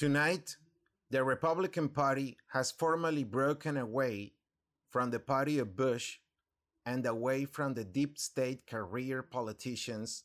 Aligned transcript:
Tonight, 0.00 0.56
the 1.10 1.22
Republican 1.22 1.90
Party 1.90 2.38
has 2.54 2.70
formally 2.70 3.22
broken 3.22 3.76
away 3.76 4.32
from 4.88 5.10
the 5.10 5.20
party 5.20 5.58
of 5.58 5.76
Bush 5.76 6.20
and 6.86 7.04
away 7.04 7.44
from 7.44 7.74
the 7.74 7.84
deep 7.84 8.16
state 8.16 8.66
career 8.66 9.22
politicians 9.22 10.24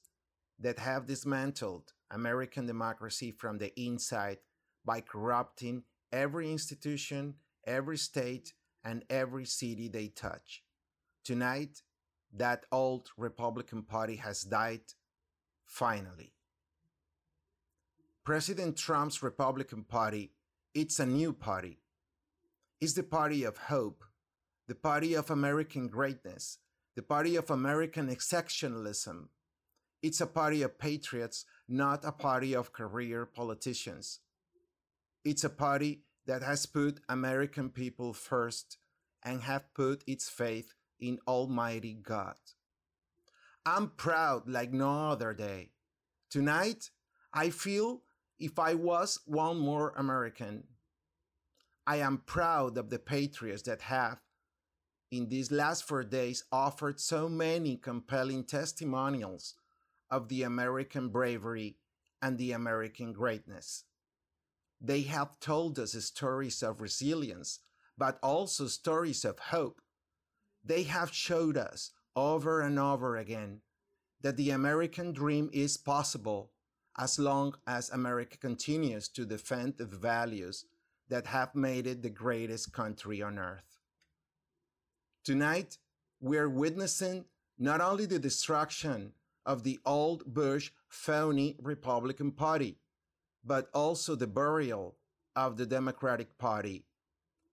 that 0.61 0.79
have 0.79 1.07
dismantled 1.07 1.91
American 2.09 2.65
democracy 2.65 3.31
from 3.31 3.57
the 3.57 3.77
inside 3.77 4.38
by 4.86 5.02
corrupting 5.02 5.84
every 6.10 6.50
institution, 6.50 7.34
every 7.68 7.98
state, 7.98 8.54
and 8.86 9.04
every 9.10 9.44
city 9.44 9.89
they 9.89 10.07
touch. 10.07 10.64
Tonight, 11.26 11.82
that 12.34 12.66
old 12.71 13.10
Republican 13.18 13.84
Party 13.84 14.16
has 14.16 14.44
died 14.44 14.94
finally. 15.66 16.32
President 18.26 18.76
Trump's 18.76 19.21
Republican 19.21 19.84
Party, 19.84 20.32
it's 20.74 21.00
a 21.00 21.06
new 21.06 21.32
party. 21.32 21.78
It's 22.82 22.93
the 22.93 23.04
party 23.04 23.43
of 23.43 23.56
hope, 23.56 24.04
the 24.68 24.74
party 24.74 25.14
of 25.14 25.29
American 25.29 25.88
greatness, 25.88 26.57
the 26.96 27.04
party 27.04 27.36
of 27.36 27.52
American 27.52 28.07
exceptionalism. 28.07 29.28
It's 30.02 30.21
a 30.21 30.25
party 30.25 30.64
of 30.64 30.80
patriots, 30.80 31.46
not 31.69 32.03
a 32.03 32.11
party 32.11 32.56
of 32.56 32.73
career 32.73 33.28
politicians. 33.28 34.22
It's 35.23 35.44
a 35.44 35.50
party 35.50 36.02
that 36.25 36.42
has 36.42 36.66
put 36.66 37.02
American 37.08 37.69
people 37.69 38.11
first 38.11 38.80
and 39.22 39.42
have 39.42 39.72
put 39.75 40.03
its 40.08 40.30
faith 40.30 40.73
in 41.00 41.19
Almighty 41.28 41.94
God. 41.94 42.38
I'm 43.67 43.89
proud 43.89 44.50
like 44.50 44.73
no 44.73 45.11
other 45.11 45.36
day. 45.36 45.73
Tonight, 46.31 46.89
I 47.31 47.52
feel 47.52 48.02
if 48.39 48.59
I 48.59 48.73
was 48.73 49.20
one 49.25 49.58
more 49.58 49.94
American. 49.95 50.66
I 51.88 51.98
am 51.98 52.23
proud 52.25 52.77
of 52.77 52.89
the 52.89 53.00
patriots 53.00 53.61
that 53.64 53.81
have, 53.83 54.19
in 55.11 55.30
these 55.30 55.52
last 55.52 55.88
four 55.88 56.03
days, 56.03 56.44
offered 56.52 57.00
so 57.00 57.30
many 57.30 57.77
compelling 57.77 58.44
testimonials 58.44 59.53
of 60.09 60.27
the 60.27 60.44
American 60.44 61.09
bravery 61.09 61.77
and 62.22 62.38
the 62.38 62.52
American 62.52 63.14
greatness. 63.14 63.83
They 64.81 65.02
have 65.03 65.39
told 65.39 65.80
us 65.80 65.94
stories 66.03 66.61
of 66.61 66.81
resilience, 66.81 67.59
but 67.97 68.20
also 68.22 68.67
stories 68.67 69.23
of 69.23 69.39
hope. 69.39 69.81
They 70.64 70.83
have 70.83 71.14
showed 71.14 71.55
us 71.55 71.92
over 72.16 72.61
and 72.61 72.80
over 72.80 73.16
again 73.16 73.61
that 74.22 74.38
the 74.38 74.49
American 74.49 75.14
dream 75.14 75.49
is 75.53 75.77
possible 75.77 76.52
as 76.97 77.19
long 77.19 77.55
as 77.67 77.89
America 77.89 78.38
continues 78.38 79.07
to 79.09 79.25
defend 79.25 79.77
the 79.77 79.85
values 79.85 80.65
that 81.09 81.27
have 81.27 81.53
made 81.53 81.85
it 81.85 82.02
the 82.02 82.09
greatest 82.09 82.71
country 82.71 83.21
on 83.21 83.37
earth. 83.37 83.79
Tonight, 85.23 85.77
we 86.19 86.37
are 86.37 86.49
witnessing 86.49 87.25
not 87.59 87.81
only 87.81 88.05
the 88.05 88.19
destruction 88.19 89.11
of 89.45 89.63
the 89.63 89.79
old 89.85 90.25
Bush 90.25 90.71
phony 90.87 91.55
Republican 91.61 92.31
Party, 92.31 92.77
but 93.43 93.69
also 93.73 94.15
the 94.15 94.27
burial 94.27 94.95
of 95.35 95.57
the 95.57 95.65
Democratic 95.65 96.37
Party, 96.37 96.85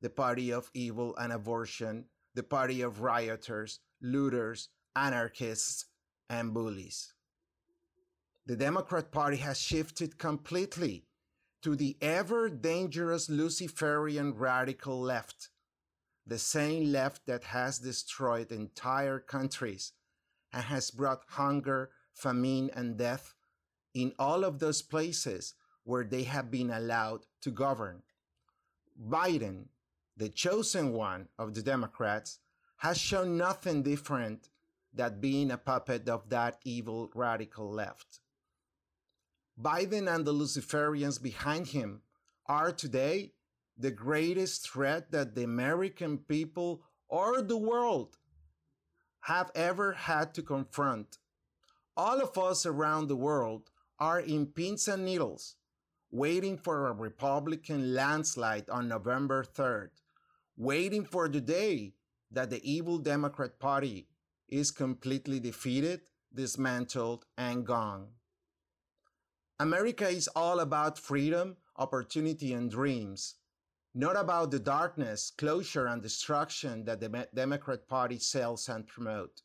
the 0.00 0.08
party 0.08 0.52
of 0.52 0.70
evil 0.72 1.14
and 1.16 1.32
abortion, 1.32 2.04
the 2.34 2.42
party 2.42 2.80
of 2.80 3.00
rioters, 3.00 3.80
looters, 4.00 4.68
anarchists, 4.96 5.86
and 6.30 6.54
bullies 6.54 7.12
the 8.44 8.56
Democrat 8.56 9.12
Party 9.12 9.36
has 9.36 9.60
shifted 9.60 10.18
completely 10.18 11.04
to 11.62 11.76
the 11.76 11.96
ever 12.00 12.48
dangerous 12.48 13.30
Luciferian 13.30 14.34
radical 14.34 15.00
left, 15.00 15.50
the 16.26 16.38
same 16.38 16.90
left 16.90 17.24
that 17.26 17.44
has 17.44 17.78
destroyed 17.78 18.50
entire 18.50 19.20
countries 19.20 19.92
and 20.52 20.64
has 20.64 20.90
brought 20.90 21.22
hunger, 21.28 21.90
famine, 22.12 22.68
and 22.74 22.96
death 22.96 23.34
in 23.94 24.12
all 24.18 24.42
of 24.42 24.58
those 24.58 24.82
places 24.82 25.54
where 25.84 26.04
they 26.04 26.24
have 26.24 26.50
been 26.50 26.70
allowed 26.70 27.20
to 27.42 27.50
govern. 27.50 28.02
Biden, 29.08 29.66
the 30.16 30.28
chosen 30.28 30.92
one 30.92 31.28
of 31.38 31.54
the 31.54 31.62
Democrats, 31.62 32.40
has 32.78 32.98
shown 32.98 33.36
nothing 33.36 33.84
different 33.84 34.48
than 34.92 35.20
being 35.20 35.52
a 35.52 35.56
puppet 35.56 36.08
of 36.08 36.28
that 36.28 36.58
evil 36.64 37.08
radical 37.14 37.70
left. 37.70 38.18
Biden 39.60 40.12
and 40.12 40.24
the 40.24 40.32
Luciferians 40.32 41.22
behind 41.22 41.68
him 41.68 42.02
are 42.46 42.72
today 42.72 43.32
the 43.76 43.90
greatest 43.90 44.68
threat 44.70 45.10
that 45.12 45.34
the 45.34 45.44
American 45.44 46.18
people 46.18 46.82
or 47.08 47.42
the 47.42 47.56
world 47.56 48.16
have 49.20 49.50
ever 49.54 49.92
had 49.92 50.34
to 50.34 50.42
confront. 50.42 51.18
All 51.96 52.20
of 52.20 52.36
us 52.38 52.64
around 52.64 53.08
the 53.08 53.16
world 53.16 53.70
are 53.98 54.20
in 54.20 54.46
pins 54.46 54.88
and 54.88 55.04
needles, 55.04 55.56
waiting 56.10 56.56
for 56.56 56.86
a 56.86 56.92
Republican 56.92 57.94
landslide 57.94 58.68
on 58.70 58.88
November 58.88 59.44
3rd, 59.44 59.90
waiting 60.56 61.04
for 61.04 61.28
the 61.28 61.40
day 61.40 61.94
that 62.30 62.50
the 62.50 62.62
evil 62.68 62.98
Democrat 62.98 63.58
Party 63.60 64.08
is 64.48 64.70
completely 64.70 65.38
defeated, 65.38 66.00
dismantled, 66.34 67.26
and 67.36 67.66
gone. 67.66 68.08
America 69.58 70.08
is 70.08 70.28
all 70.28 70.60
about 70.60 70.98
freedom, 70.98 71.56
opportunity, 71.76 72.52
and 72.52 72.70
dreams, 72.70 73.36
not 73.94 74.16
about 74.16 74.50
the 74.50 74.58
darkness, 74.58 75.32
closure, 75.36 75.86
and 75.86 76.02
destruction 76.02 76.84
that 76.84 77.00
the 77.00 77.28
Democrat 77.34 77.86
Party 77.86 78.18
sells 78.18 78.68
and 78.68 78.86
promote. 78.86 79.42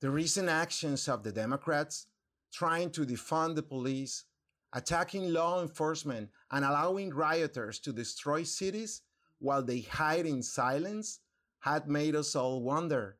The 0.00 0.10
recent 0.10 0.48
actions 0.48 1.08
of 1.08 1.22
the 1.22 1.32
Democrats, 1.32 2.06
trying 2.52 2.90
to 2.90 3.06
defund 3.06 3.54
the 3.54 3.62
police, 3.62 4.24
attacking 4.72 5.32
law 5.32 5.62
enforcement, 5.62 6.30
and 6.50 6.64
allowing 6.64 7.14
rioters 7.14 7.78
to 7.80 7.92
destroy 7.92 8.42
cities 8.42 9.02
while 9.38 9.62
they 9.62 9.80
hide 9.80 10.26
in 10.26 10.42
silence, 10.42 11.20
had 11.60 11.88
made 11.88 12.14
us 12.14 12.36
all 12.36 12.62
wonder 12.62 13.16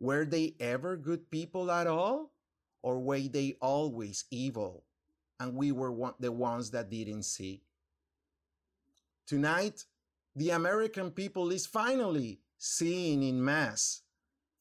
were 0.00 0.24
they 0.24 0.54
ever 0.58 0.96
good 0.96 1.30
people 1.30 1.70
at 1.70 1.86
all? 1.86 2.32
Or 2.82 2.98
were 2.98 3.20
they 3.20 3.56
always 3.60 4.24
evil 4.30 4.84
and 5.38 5.54
we 5.54 5.72
were 5.72 5.92
one, 5.92 6.14
the 6.18 6.32
ones 6.32 6.70
that 6.70 6.90
didn't 6.90 7.24
see? 7.24 7.62
Tonight, 9.26 9.84
the 10.34 10.50
American 10.50 11.10
people 11.10 11.50
is 11.50 11.66
finally 11.66 12.40
seeing 12.58 13.22
in 13.22 13.44
mass 13.44 14.02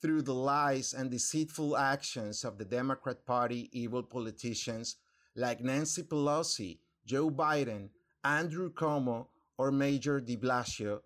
through 0.01 0.21
the 0.21 0.33
lies 0.33 0.93
and 0.93 1.11
deceitful 1.11 1.75
actions 1.75 2.43
of 2.43 2.57
the 2.57 2.65
Democrat 2.65 3.25
Party 3.25 3.69
evil 3.73 4.03
politicians 4.03 4.95
like 5.35 5.61
Nancy 5.61 6.03
Pelosi, 6.03 6.79
Joe 7.05 7.29
Biden, 7.29 7.89
Andrew 8.23 8.71
Cuomo, 8.71 9.27
or 9.57 9.71
Major 9.71 10.21
de 10.21 10.37
Blasio, 10.37 11.01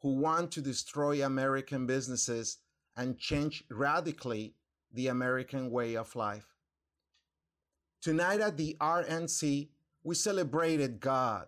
who 0.00 0.14
want 0.14 0.50
to 0.52 0.60
destroy 0.60 1.24
American 1.24 1.86
businesses 1.86 2.58
and 2.96 3.18
change 3.18 3.64
radically 3.70 4.54
the 4.92 5.08
American 5.08 5.70
way 5.70 5.94
of 5.94 6.14
life. 6.16 6.54
Tonight 8.00 8.40
at 8.40 8.56
the 8.56 8.76
RNC, 8.80 9.68
we 10.04 10.14
celebrated 10.14 11.00
God. 11.00 11.46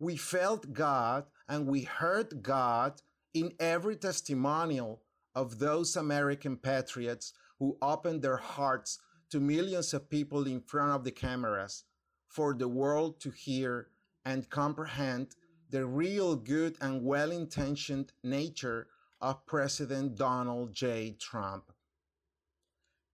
We 0.00 0.16
felt 0.16 0.72
God 0.72 1.26
and 1.48 1.66
we 1.66 1.82
heard 1.82 2.42
God 2.42 3.00
in 3.34 3.52
every 3.60 3.96
testimonial 3.96 5.02
of 5.34 5.58
those 5.58 5.96
American 5.96 6.56
patriots 6.56 7.32
who 7.58 7.76
opened 7.80 8.22
their 8.22 8.36
hearts 8.36 8.98
to 9.30 9.40
millions 9.40 9.94
of 9.94 10.10
people 10.10 10.46
in 10.46 10.60
front 10.60 10.92
of 10.92 11.04
the 11.04 11.10
cameras 11.10 11.84
for 12.28 12.54
the 12.54 12.68
world 12.68 13.20
to 13.20 13.30
hear 13.30 13.88
and 14.24 14.50
comprehend 14.50 15.34
the 15.70 15.84
real 15.84 16.34
good 16.34 16.76
and 16.80 17.04
well 17.04 17.30
intentioned 17.30 18.12
nature 18.22 18.88
of 19.20 19.44
President 19.46 20.16
Donald 20.16 20.72
J. 20.72 21.16
Trump. 21.18 21.72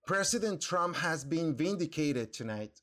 President 0.07 0.61
Trump 0.61 0.97
has 0.97 1.25
been 1.25 1.55
vindicated 1.55 2.33
tonight, 2.33 2.83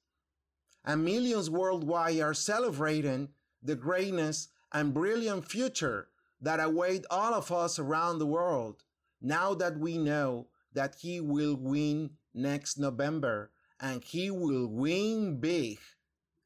and 0.83 1.05
millions 1.05 1.51
worldwide 1.51 2.19
are 2.19 2.33
celebrating 2.33 3.29
the 3.61 3.75
greatness 3.75 4.47
and 4.73 4.93
brilliant 4.93 5.45
future 5.45 6.07
that 6.41 6.59
await 6.59 7.05
all 7.11 7.35
of 7.35 7.51
us 7.51 7.77
around 7.77 8.17
the 8.17 8.25
world 8.25 8.83
now 9.21 9.53
that 9.53 9.77
we 9.77 9.99
know 9.99 10.47
that 10.73 10.95
he 10.99 11.21
will 11.21 11.55
win 11.55 12.09
next 12.33 12.79
November 12.79 13.51
and 13.79 14.03
he 14.03 14.31
will 14.31 14.65
win 14.67 15.39
big 15.39 15.77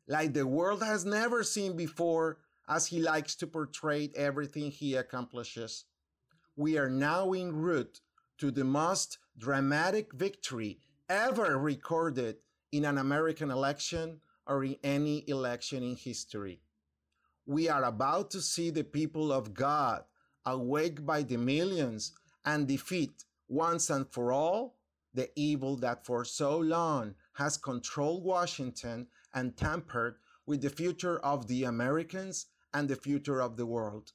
like 0.08 0.34
the 0.34 0.46
world 0.46 0.84
has 0.84 1.06
never 1.06 1.44
seen 1.44 1.76
before 1.78 2.38
as 2.68 2.88
he 2.88 3.00
likes 3.00 3.36
to 3.36 3.48
portray 3.48 4.10
everything 4.16 4.72
he 4.72 4.96
accomplishes. 4.96 5.86
We 6.56 6.78
are 6.78 6.90
now 6.90 7.32
en 7.34 7.54
route 7.54 8.02
to 8.40 8.52
the 8.52 8.64
most 8.64 9.18
dramatic 9.38 10.14
victory 10.14 10.80
ever 11.10 11.58
recorded 11.58 12.38
in 12.72 12.86
an 12.86 12.98
American 12.98 13.52
election 13.52 14.20
or 14.48 14.64
in 14.64 14.78
any 14.84 15.24
election 15.28 15.84
in 15.84 15.96
history. 15.96 16.60
We 17.46 17.70
are 17.70 17.84
about 17.84 18.32
to 18.32 18.42
see 18.42 18.70
the 18.70 18.84
people 18.84 19.32
of 19.32 19.54
God 19.54 20.04
awake 20.46 21.06
by 21.06 21.24
the 21.24 21.38
millions 21.38 22.14
and 22.46 22.68
defeat 22.68 23.24
once 23.48 23.90
and 23.90 24.08
for 24.10 24.32
all 24.32 24.76
the 25.14 25.30
evil 25.36 25.78
that 25.78 26.06
for 26.06 26.26
so 26.26 26.58
long 26.58 27.16
has 27.34 27.58
controlled 27.58 28.24
Washington 28.24 29.08
and 29.34 29.56
tampered 29.56 30.16
with 30.46 30.62
the 30.62 30.70
future 30.70 31.20
of 31.20 31.48
the 31.48 31.64
Americans 31.64 32.48
and 32.74 32.90
the 32.90 32.96
future 32.96 33.42
of 33.42 33.56
the 33.58 33.66
world. 33.66 34.12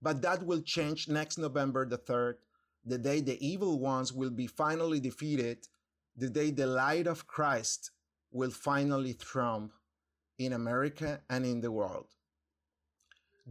But 0.00 0.22
that 0.22 0.44
will 0.44 0.62
change 0.62 1.08
next 1.08 1.38
November 1.38 1.86
the 1.86 1.98
3rd, 1.98 2.34
the 2.84 2.98
day 2.98 3.20
the 3.20 3.44
evil 3.46 3.78
ones 3.78 4.12
will 4.12 4.30
be 4.30 4.46
finally 4.46 5.00
defeated, 5.00 5.68
the 6.16 6.28
day 6.28 6.50
the 6.50 6.66
light 6.66 7.06
of 7.06 7.26
Christ 7.26 7.90
will 8.32 8.50
finally 8.50 9.14
triumph 9.14 9.72
in 10.38 10.52
America 10.52 11.20
and 11.30 11.44
in 11.44 11.60
the 11.60 11.70
world. 11.70 12.06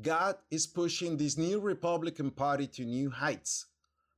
God 0.01 0.38
is 0.50 0.68
pushing 0.68 1.18
this 1.18 1.38
new 1.38 1.60
Republican 1.60 2.31
Party 2.31 2.68
to 2.68 2.86
new 2.86 3.10
heights, 3.10 3.68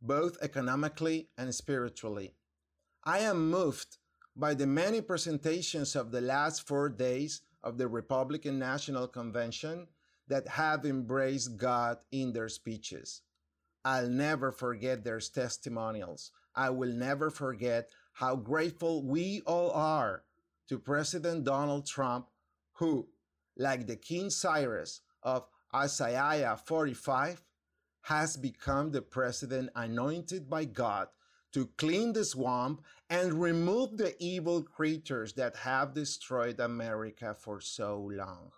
both 0.02 0.38
economically 0.42 1.30
and 1.38 1.54
spiritually. 1.54 2.36
I 3.04 3.20
am 3.20 3.50
moved 3.50 3.98
by 4.36 4.54
the 4.54 4.68
many 4.68 5.02
presentations 5.02 5.96
of 5.96 6.12
the 6.12 6.22
last 6.22 6.68
four 6.68 6.90
days 6.90 7.42
of 7.64 7.78
the 7.78 7.88
Republican 7.88 8.60
National 8.60 9.08
Convention 9.08 9.88
that 10.28 10.48
have 10.48 10.86
embraced 10.86 11.58
God 11.58 11.98
in 12.12 12.34
their 12.34 12.50
speeches. 12.50 13.22
I'll 13.86 14.08
never 14.08 14.52
forget 14.52 15.04
their 15.04 15.20
testimonials. 15.20 16.32
I 16.56 16.70
will 16.70 16.94
never 16.94 17.30
forget 17.30 17.90
how 18.14 18.36
grateful 18.36 19.04
we 19.04 19.42
all 19.46 19.72
are 19.72 20.24
to 20.70 20.80
President 20.80 21.44
Donald 21.44 21.86
Trump, 21.86 22.28
who, 22.74 23.08
like 23.58 23.88
the 23.88 23.96
King 23.96 24.30
Cyrus 24.30 25.02
of 25.22 25.48
Isaiah 25.74 26.58
45, 26.66 27.44
has 28.04 28.38
become 28.38 28.92
the 28.92 29.02
president 29.02 29.70
anointed 29.76 30.50
by 30.50 30.66
God 30.66 31.08
to 31.54 31.68
clean 31.78 32.14
the 32.14 32.26
swamp 32.26 32.84
and 33.10 33.42
remove 33.42 33.98
the 33.98 34.16
evil 34.20 34.64
creatures 34.64 35.34
that 35.34 35.56
have 35.58 35.94
destroyed 35.94 36.60
America 36.60 37.36
for 37.40 37.62
so 37.62 38.10
long. 38.12 38.52